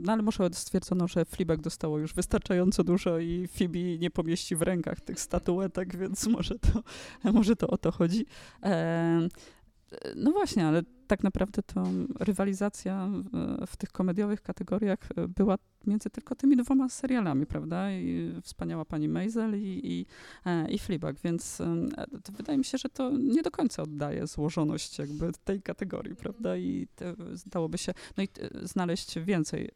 [0.00, 4.62] no ale może stwierdzono, że Fleabag dostało już wystarczająco dużo i Phoebe nie pomieści w
[4.62, 6.82] rękach tych statuetek, więc może to,
[7.32, 8.26] może to o to chodzi.
[8.62, 9.28] E,
[10.16, 11.84] no właśnie, ale tak naprawdę to
[12.20, 13.08] rywalizacja
[13.66, 17.92] w tych komediowych kategoriach była między tylko tymi dwoma serialami, prawda?
[17.92, 20.06] I wspaniała pani Maisel i, i,
[20.46, 20.78] e, i
[21.24, 21.86] więc e,
[22.36, 26.56] wydaje mi się, że to nie do końca oddaje złożoność jakby tej kategorii, prawda?
[26.56, 26.88] I
[27.46, 29.70] dałoby się, no i e, znaleźć więcej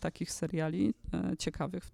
[0.00, 0.94] takich seriali
[1.38, 1.90] ciekawych.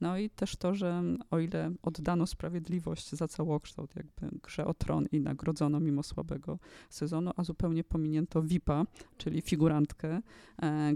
[0.00, 5.06] no i też to, że o ile oddano sprawiedliwość za całokształt jakby grze o tron
[5.12, 6.58] i nagrodzono mimo słabego
[6.90, 8.84] sezonu, a zupełnie pominięto VIP-a,
[9.16, 10.22] czyli figurantkę,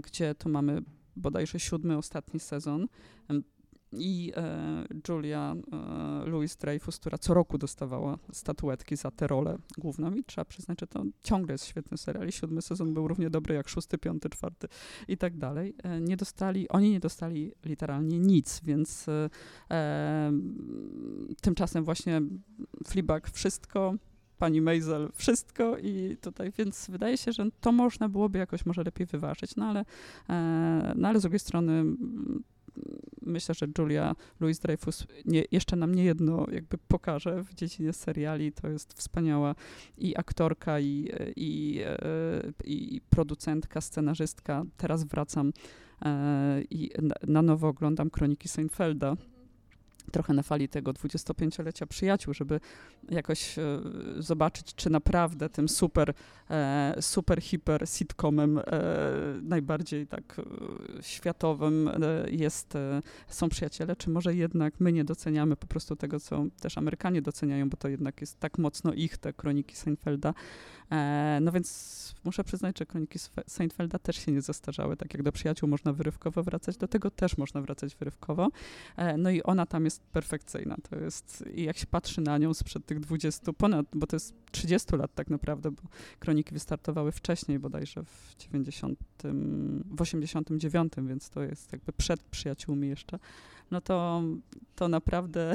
[0.03, 0.81] gdzie to mamy
[1.15, 2.87] bodajże siódmy, ostatni sezon.
[3.97, 10.13] I e, Julia e, Louis Dreyfus, która co roku dostawała statuetki za tę rolę główną
[10.13, 13.55] i trzeba przyznać, że to ciągle jest świetny serial i siódmy sezon był równie dobry
[13.55, 14.67] jak szósty, piąty, czwarty
[15.07, 15.75] i tak dalej.
[15.83, 19.29] E, nie dostali, oni nie dostali literalnie nic, więc e,
[19.71, 20.31] e,
[21.41, 22.21] tymczasem właśnie
[22.87, 23.93] Fleabag wszystko,
[24.45, 29.07] pani Maisel wszystko i tutaj, więc wydaje się, że to można byłoby jakoś może lepiej
[29.07, 29.85] wyważyć, no ale,
[30.29, 31.83] e, no ale z drugiej strony
[33.21, 38.51] myślę, że Julia Louis-Dreyfus nie, jeszcze nam nie jedno jakby pokaże w dziedzinie seriali.
[38.51, 39.55] To jest wspaniała
[39.97, 41.97] i aktorka, i, i, e,
[42.63, 44.63] i producentka, scenarzystka.
[44.77, 45.53] Teraz wracam
[46.05, 46.91] e, i
[47.27, 49.15] na nowo oglądam Kroniki Seinfelda
[50.11, 52.59] trochę na fali tego 25-lecia przyjaciół, żeby
[53.09, 53.63] jakoś e,
[54.17, 56.13] zobaczyć, czy naprawdę tym super,
[56.49, 58.63] e, super hiper sitcomem e,
[59.41, 60.41] najbardziej tak
[61.01, 61.89] światowym
[62.31, 62.73] jest,
[63.27, 67.69] są przyjaciele, czy może jednak my nie doceniamy po prostu tego, co też Amerykanie doceniają,
[67.69, 70.33] bo to jednak jest tak mocno ich, te kroniki Seinfelda.
[71.41, 74.97] No więc muszę przyznać, że kroniki Seinfelda też się nie zastarzały.
[74.97, 78.49] Tak jak do przyjaciół można wyrywkowo wracać, do tego też można wracać wyrywkowo.
[79.17, 80.75] no i ona tam jest jest perfekcyjna.
[80.89, 84.33] To jest, i jak się patrzy na nią sprzed tych 20, ponad, bo to jest
[84.51, 85.81] 30 lat tak naprawdę, bo
[86.19, 88.99] kroniki wystartowały wcześniej, bodajże w 90,
[89.85, 93.19] w 89, więc to jest jakby przed przyjaciółmi jeszcze
[93.71, 94.23] no to,
[94.75, 95.53] to naprawdę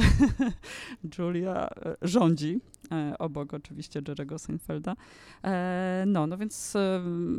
[1.18, 2.60] Julia e, rządzi,
[2.92, 4.96] e, obok oczywiście Jerego Seinfelda.
[5.44, 6.76] E, no, no więc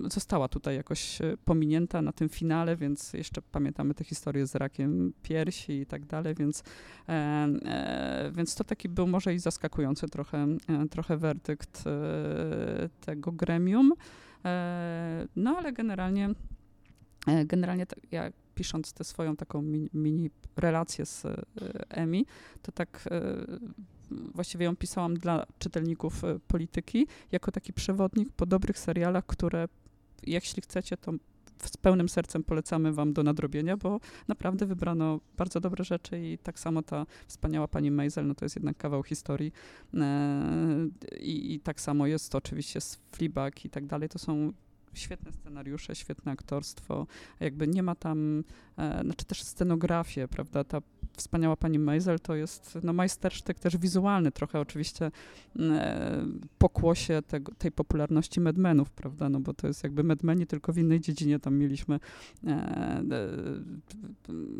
[0.08, 5.74] została tutaj jakoś pominięta na tym finale, więc jeszcze pamiętamy tę historię z rakiem piersi
[5.74, 6.64] i tak dalej, więc,
[8.32, 10.48] więc to taki był może i zaskakujący trochę,
[10.92, 11.84] trochę werdykt
[13.06, 13.94] tego gremium.
[15.36, 16.30] No ale generalnie
[17.46, 21.44] Generalnie ja pisząc tę swoją taką mini, mini relację z e,
[21.90, 22.26] Emi,
[22.62, 23.22] to tak e,
[24.12, 29.68] właściwie ją pisałam dla czytelników e, polityki, jako taki przewodnik po dobrych serialach, które
[30.24, 31.12] jeśli chcecie, to
[31.66, 36.60] z pełnym sercem polecamy wam do nadrobienia, bo naprawdę wybrano bardzo dobre rzeczy i tak
[36.60, 39.52] samo ta wspaniała pani Maisel, no to jest jednak kawał historii
[41.20, 44.54] i, i tak samo jest oczywiście z Fleabag i tak dalej, to są
[44.94, 47.08] świetne scenariusze, świetne aktorstwo,
[47.40, 48.44] jakby nie ma tam,
[48.78, 50.82] e, znaczy też scenografię, prawda, ta
[51.18, 55.12] wspaniała pani Maisel to jest no, majstersztyk też wizualny, trochę oczywiście
[55.60, 56.26] e,
[56.58, 61.00] pokłosie tego, tej popularności Medmenów, prawda, no bo to jest jakby Medmeni, tylko w innej
[61.00, 63.04] dziedzinie, tam mieliśmy e, e,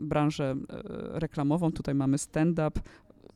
[0.02, 2.82] branżę e, reklamową, tutaj mamy stand-up,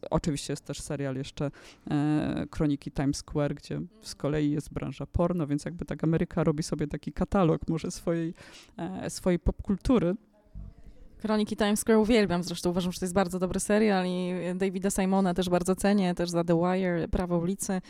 [0.10, 1.52] Oczywiście jest też serial jeszcze
[1.91, 6.63] e, Kroniki Times Square, gdzie z kolei jest branża porno, więc jakby tak Ameryka robi
[6.63, 8.34] sobie taki katalog może swojej,
[8.78, 10.15] e, swojej popkultury.
[11.18, 15.34] Kroniki Times Square uwielbiam, zresztą uważam, że to jest bardzo dobry serial i Davida Simona
[15.34, 17.82] też bardzo cenię, też za The Wire, Prawo ulicy.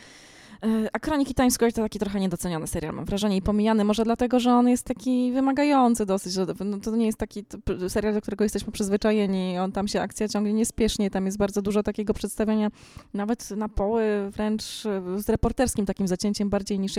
[0.62, 4.04] E, a Kroniki Times Square to taki trochę niedoceniony serial, mam wrażenie, i pomijany może
[4.04, 7.44] dlatego, że on jest taki wymagający dosyć, no, to nie jest taki
[7.88, 11.82] serial, do którego jesteśmy przyzwyczajeni, on tam się akcja ciągnie niespiesznie, tam jest bardzo dużo
[11.82, 12.70] takiego przedstawienia,
[13.14, 16.92] nawet na poły wręcz e, z reporterskim takim zacięciem bardziej niż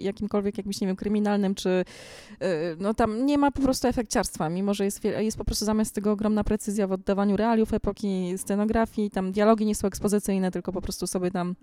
[0.00, 1.84] jakimkolwiek jakimś, nie wiem, kryminalnym, czy
[2.40, 2.46] e,
[2.78, 6.12] no tam nie ma po prostu efekciarstwa, mimo że jest, jest po prostu zamiast tego
[6.12, 11.06] ogromna precyzja w oddawaniu realiów epoki, scenografii, tam dialogi nie są ekspozycyjne, tylko po prostu
[11.06, 11.54] sobie tam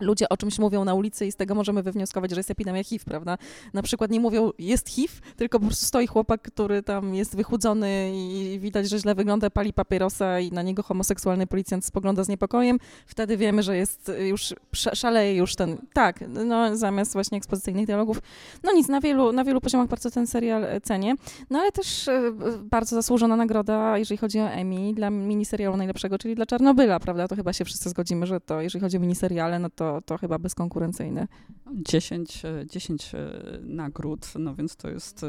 [0.00, 3.04] ludzie o czymś mówią na ulicy i z tego możemy wywnioskować, że jest epidemia HIV,
[3.04, 3.38] prawda?
[3.74, 8.12] Na przykład nie mówią jest HIV, tylko po prostu stoi chłopak, który tam jest wychudzony
[8.14, 12.78] i widać, że źle wygląda, pali papierosa i na niego homoseksualny policjant spogląda z niepokojem.
[13.06, 18.18] Wtedy wiemy, że jest już, szaleje już ten, tak, no zamiast właśnie ekspozycyjnych dialogów.
[18.62, 21.14] No nic, na wielu, na wielu poziomach bardzo ten serial e, cenię.
[21.50, 22.32] No ale też e,
[22.62, 27.28] bardzo zasłużona nagroda, jeżeli chodzi o Emmy, dla miniserialu najlepszego, czyli dla Czarnobyla, prawda?
[27.28, 30.18] To chyba się wszyscy zgodzimy, że to, jeżeli chodzi o miniseriale, no to to, to
[30.18, 31.28] chyba bezkonkurencyjne.
[31.72, 33.18] 10, 10 e,
[33.62, 35.24] nagród, no więc to jest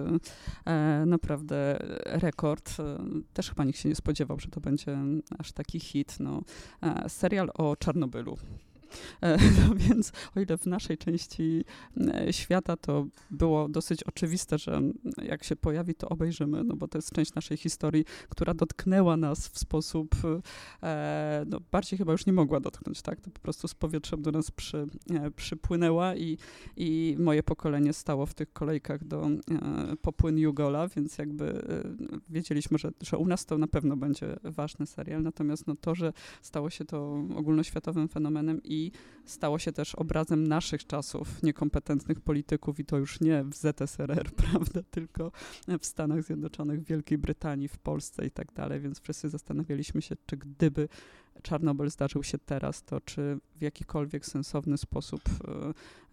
[0.65, 2.80] e, naprawdę rekord.
[2.80, 2.98] E,
[3.34, 4.98] też chyba nikt się nie spodziewał, że to będzie
[5.39, 6.17] aż taki hit.
[6.20, 6.41] No,
[7.08, 8.38] serial o Czarnobylu.
[9.21, 11.65] E, no więc o ile w naszej części
[11.97, 14.82] e, świata to było dosyć oczywiste, że
[15.23, 19.47] jak się pojawi, to obejrzymy, no bo to jest część naszej historii, która dotknęła nas
[19.47, 20.15] w sposób,
[20.84, 23.21] e, no bardziej chyba już nie mogła dotknąć, tak?
[23.21, 24.88] To po prostu z powietrzem do nas przy,
[25.36, 26.38] przypłynęła i,
[26.78, 29.30] i moje pokolenie stało w tych kolejkach do
[30.02, 31.67] popłyn Jugola, więc jakby
[32.30, 36.13] wiedzieliśmy, że, że u nas to na pewno będzie ważny serial, natomiast no to, że
[36.41, 38.92] stało się to ogólnoświatowym fenomenem i i
[39.26, 44.82] stało się też obrazem naszych czasów, niekompetentnych polityków i to już nie w ZSRR, prawda,
[44.92, 45.32] tylko
[45.80, 50.16] w Stanach Zjednoczonych, w Wielkiej Brytanii, w Polsce i tak dalej, więc wszyscy zastanawialiśmy się,
[50.26, 50.90] czy gdyby
[51.41, 55.21] Czarnobyl zdarzył się teraz, to czy w jakikolwiek sensowny sposób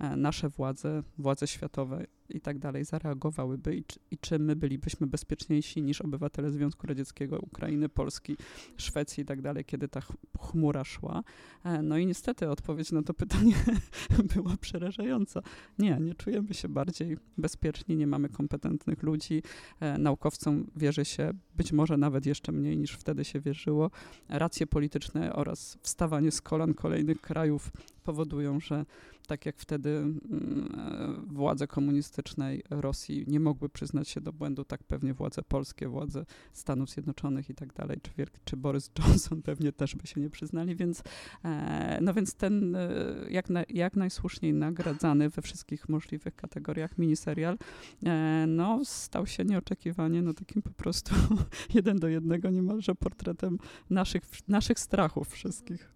[0.00, 4.56] e, e, nasze władze, władze światowe i tak dalej zareagowałyby i czy, i czy my
[4.56, 8.36] bylibyśmy bezpieczniejsi niż obywatele Związku Radzieckiego, Ukrainy, Polski,
[8.76, 10.00] Szwecji i tak dalej, kiedy ta
[10.40, 11.22] chmura szła.
[11.64, 13.54] E, no i niestety odpowiedź na to pytanie
[14.34, 15.42] była przerażająca.
[15.78, 19.42] Nie, nie czujemy się bardziej bezpieczni, nie mamy kompetentnych ludzi,
[19.98, 23.90] naukowcom wierzy się być może nawet jeszcze mniej niż wtedy się wierzyło.
[24.28, 27.70] Racje polityczne oraz wstawanie z kolan kolejnych krajów
[28.04, 28.84] powodują, że
[29.26, 30.68] tak jak wtedy mm,
[31.28, 36.24] e, władze komunistycznej Rosji nie mogły przyznać się do błędu, tak pewnie władze polskie, władze
[36.52, 38.10] Stanów Zjednoczonych i tak dalej, czy,
[38.44, 41.02] czy Boris Johnson pewnie też by się nie przyznali, więc
[41.44, 42.90] e, no więc ten e,
[43.30, 47.58] jak, na, jak najsłuszniej nagradzany we wszystkich możliwych kategoriach miniserial,
[48.46, 51.14] no stał się nieoczekiwanie no takim po prostu
[51.74, 53.58] jeden do jednego niemalże portretem
[53.90, 55.94] naszych, naszych strachów wszystkich.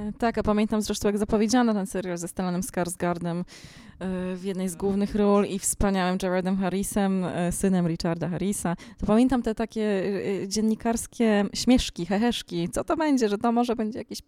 [0.00, 3.44] E, tak, a pamiętam zresztą, jak zapowiedziano ten serial ze Stellanem Skarsgardem e,
[4.36, 8.76] w jednej z głównych ról i wspaniałym Jaredem Harrisem, e, synem Richarda Harrisa.
[8.98, 10.02] To pamiętam te takie
[10.46, 12.68] dziennikarskie śmieszki, heheszki.
[12.68, 14.18] Co to będzie, że to może będzie jakiś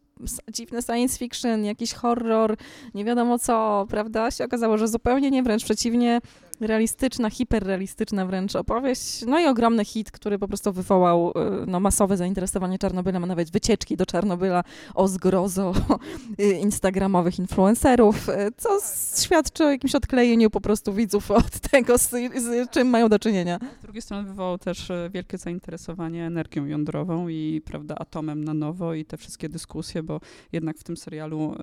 [0.53, 2.57] dziwny science fiction, jakiś horror,
[2.95, 4.31] nie wiadomo co, prawda?
[4.31, 6.21] Się okazało, że zupełnie nie, wręcz przeciwnie,
[6.67, 9.25] realistyczna, hiperrealistyczna wręcz opowieść.
[9.27, 11.33] No i ogromny hit, który po prostu wywołał y,
[11.67, 15.73] no, masowe zainteresowanie Czarnobylem, a nawet wycieczki do Czarnobyla o zgrozo
[16.41, 18.79] y, instagramowych influencerów, y, co
[19.23, 23.59] świadczy o jakimś odklejeniu po prostu widzów od tego, z, z czym mają do czynienia.
[23.79, 29.05] Z drugiej strony wywołał też wielkie zainteresowanie energią jądrową i prawda, atomem na nowo i
[29.05, 30.21] te wszystkie dyskusje, bo
[30.53, 31.55] jednak w tym serialu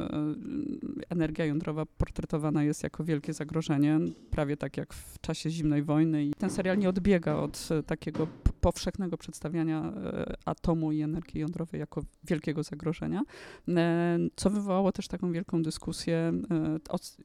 [1.09, 3.99] energia jądrowa portretowana jest jako wielkie zagrożenie,
[4.31, 8.27] prawie tak jak w czasie zimnej wojny i ten serial nie odbiega od e, takiego
[8.61, 13.21] powszechnego przedstawiania e, atomu i energii jądrowej jako wielkiego zagrożenia,
[13.67, 16.33] e, co wywołało też taką wielką dyskusję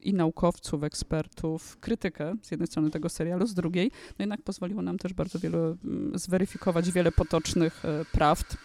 [0.01, 4.97] i naukowców, ekspertów, krytykę z jednej strony tego serialu, z drugiej, no jednak pozwoliło nam
[4.97, 5.75] też bardzo wiele
[6.13, 8.57] zweryfikować wiele potocznych prawd.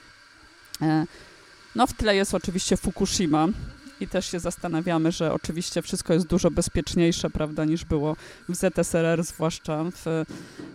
[1.74, 3.48] No w tle jest oczywiście Fukushima,
[4.00, 8.16] i też się zastanawiamy, że oczywiście wszystko jest dużo bezpieczniejsze, prawda, niż było
[8.48, 10.06] w ZSRR, zwłaszcza w,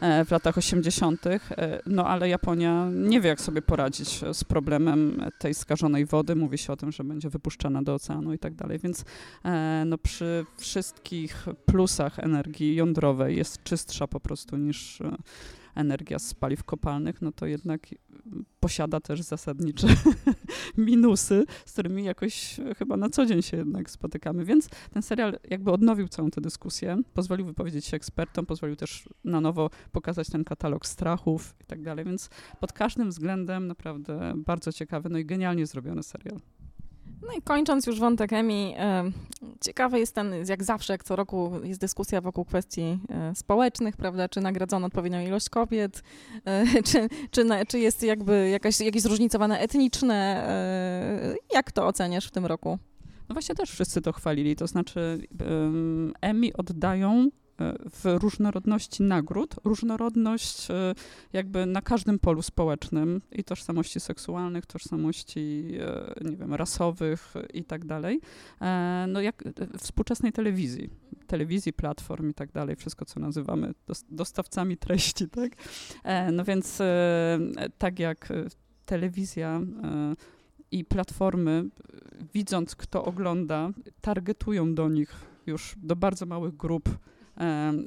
[0.02, 1.40] e, w latach 80., e,
[1.86, 6.36] no ale Japonia nie wie, jak sobie poradzić z problemem tej skażonej wody.
[6.36, 9.06] Mówi się o tym, że będzie wypuszczana do oceanu i tak dalej, więc
[9.46, 15.02] e, no, przy wszystkich plusach energii jądrowej jest czystsza po prostu niż
[15.76, 17.88] energia z paliw kopalnych, no to jednak
[18.60, 19.88] posiada też zasadnicze
[20.78, 24.46] minusy, z którymi jakoś chyba na co dzień się jednak spotykamy.
[24.46, 29.42] Więc ten serial jakby odnowił całą tę dyskusję, pozwolił wypowiedzieć się ekspertom, pozwolił też na
[29.42, 35.10] nowo pokazać ten katalog strachów i tak dalej, więc pod każdym względem naprawdę bardzo ciekawy,
[35.10, 36.40] no i genialnie zrobiony serial.
[37.22, 39.12] No i kończąc już wątek Emi, e,
[39.62, 44.30] ciekawy jest ten, jak zawsze, jak co roku jest dyskusja wokół kwestii e, społecznych, prawda,
[44.30, 46.04] czy nagradzono odpowiednią ilość kobiet,
[46.46, 50.16] e, czy, czy, czy jest jakby jakaś, jakieś zróżnicowane etniczne.
[51.54, 52.80] Jak to oceniasz w tym roku?
[53.30, 55.28] No właśnie też wszyscy to chwalili, to znaczy
[56.22, 57.30] Emmy oddają
[57.92, 60.96] w różnorodności nagród, różnorodność e,
[61.34, 67.86] jakby na każdym polu społecznym i tożsamości seksualnych, tożsamości, e, nie wiem, rasowych i tak
[67.86, 68.22] dalej.
[68.62, 69.44] E, no jak
[69.78, 70.90] współczesnej telewizji,
[71.28, 73.74] telewizji, platform i tak dalej, wszystko co nazywamy
[74.10, 75.52] dostawcami treści, tak?
[76.32, 76.82] No więc
[77.78, 78.34] tak jak
[78.86, 79.62] telewizja
[80.72, 81.66] i platformy,
[82.34, 83.70] widząc kto ogląda,
[84.02, 85.14] targetują do nich
[85.46, 86.90] już do bardzo małych grup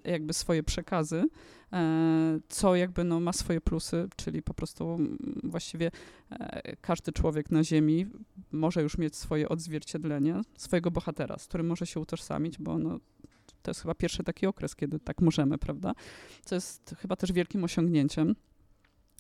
[0.05, 1.25] jakby swoje przekazy,
[1.73, 4.99] e, co jakby no, ma swoje plusy, czyli po prostu
[5.45, 5.91] właściwie
[6.31, 8.07] e, każdy człowiek na Ziemi
[8.53, 12.99] może już mieć swoje odzwierciedlenie, swojego bohatera, z którym może się utożsamić, bo no,
[13.63, 15.93] to jest chyba pierwszy taki okres, kiedy tak możemy, prawda?
[16.45, 18.35] Co jest chyba też wielkim osiągnięciem.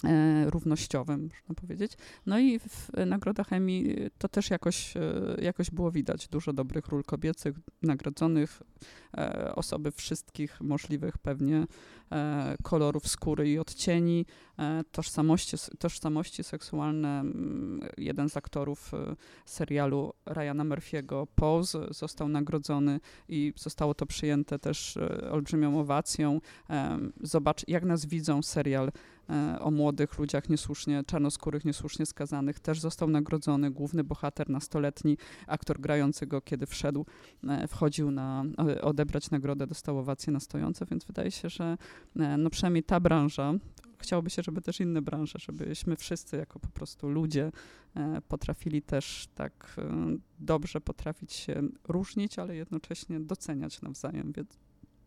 [0.05, 1.92] E, równościowym, można powiedzieć.
[2.26, 5.01] No i w nagrodach Emmy to też jakoś, e,
[5.42, 6.28] jakoś było widać.
[6.28, 8.62] Dużo dobrych ról kobiecych, nagrodzonych,
[9.16, 11.66] e, osoby wszystkich możliwych pewnie
[12.62, 14.26] kolorów skóry i odcieni,
[14.92, 17.24] tożsamości, tożsamości seksualne.
[17.99, 18.92] Jeden z aktorów
[19.46, 24.99] serialu Ryana Murphy'ego, Pose, został nagrodzony i zostało to przyjęte też
[25.30, 26.40] olbrzymią owacją.
[27.22, 28.90] Zobacz, jak nas widzą serial
[29.61, 32.61] o młodych ludziach niesłusznie, czarnoskórych, niesłusznie skazanych.
[32.61, 35.16] Też został nagrodzony główny bohater, nastoletni
[35.47, 37.07] aktor grający go, kiedy wszedł,
[37.49, 38.45] e, wchodził na
[38.83, 41.79] odebrać nagrodę, dostał owację na stojące, więc wydaje się, że
[42.16, 43.55] e, no przynajmniej ta branża,
[43.99, 47.53] chciałoby się, żeby też inne branże, żebyśmy wszyscy jako po prostu ludzie
[48.29, 49.76] potrafili też tak
[50.39, 54.59] dobrze potrafić się różnić, ale jednocześnie doceniać nawzajem, więc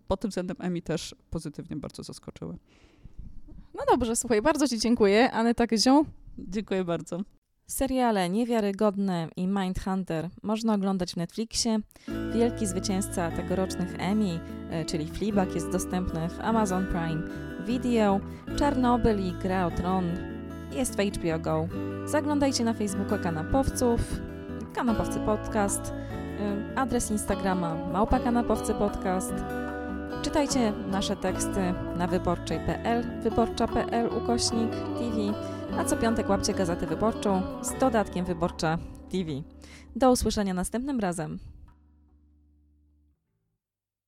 [0.07, 2.57] pod tym względem Emi też pozytywnie bardzo zaskoczyły.
[3.81, 5.31] No dobrze, słuchaj, bardzo Ci dziękuję.
[5.31, 6.05] Aneta Kyzią.
[6.37, 7.19] Dziękuję bardzo.
[7.67, 11.79] Seriale Niewiarygodne i Mindhunter można oglądać w Netflixie.
[12.33, 17.21] Wielki zwycięzca tegorocznych Emmy, e, czyli Fleabag, jest dostępny w Amazon Prime
[17.65, 18.19] Video.
[18.59, 20.05] Czarnobyl i Gra o Tron
[20.71, 21.67] jest w HBO Go.
[22.05, 24.01] Zaglądajcie na Facebooka Kanapowców,
[24.75, 29.33] Kanapowcy Podcast, e, adres Instagrama Małpa Kanapowcy Podcast.
[30.21, 35.17] Czytajcie nasze teksty na wyborczej.pl, wyborcza.pl ukośnik TV,
[35.77, 38.77] a co piątek łapcie Gazetę Wyborczą z dodatkiem Wyborcza
[39.11, 39.31] TV.
[39.95, 41.39] Do usłyszenia następnym razem.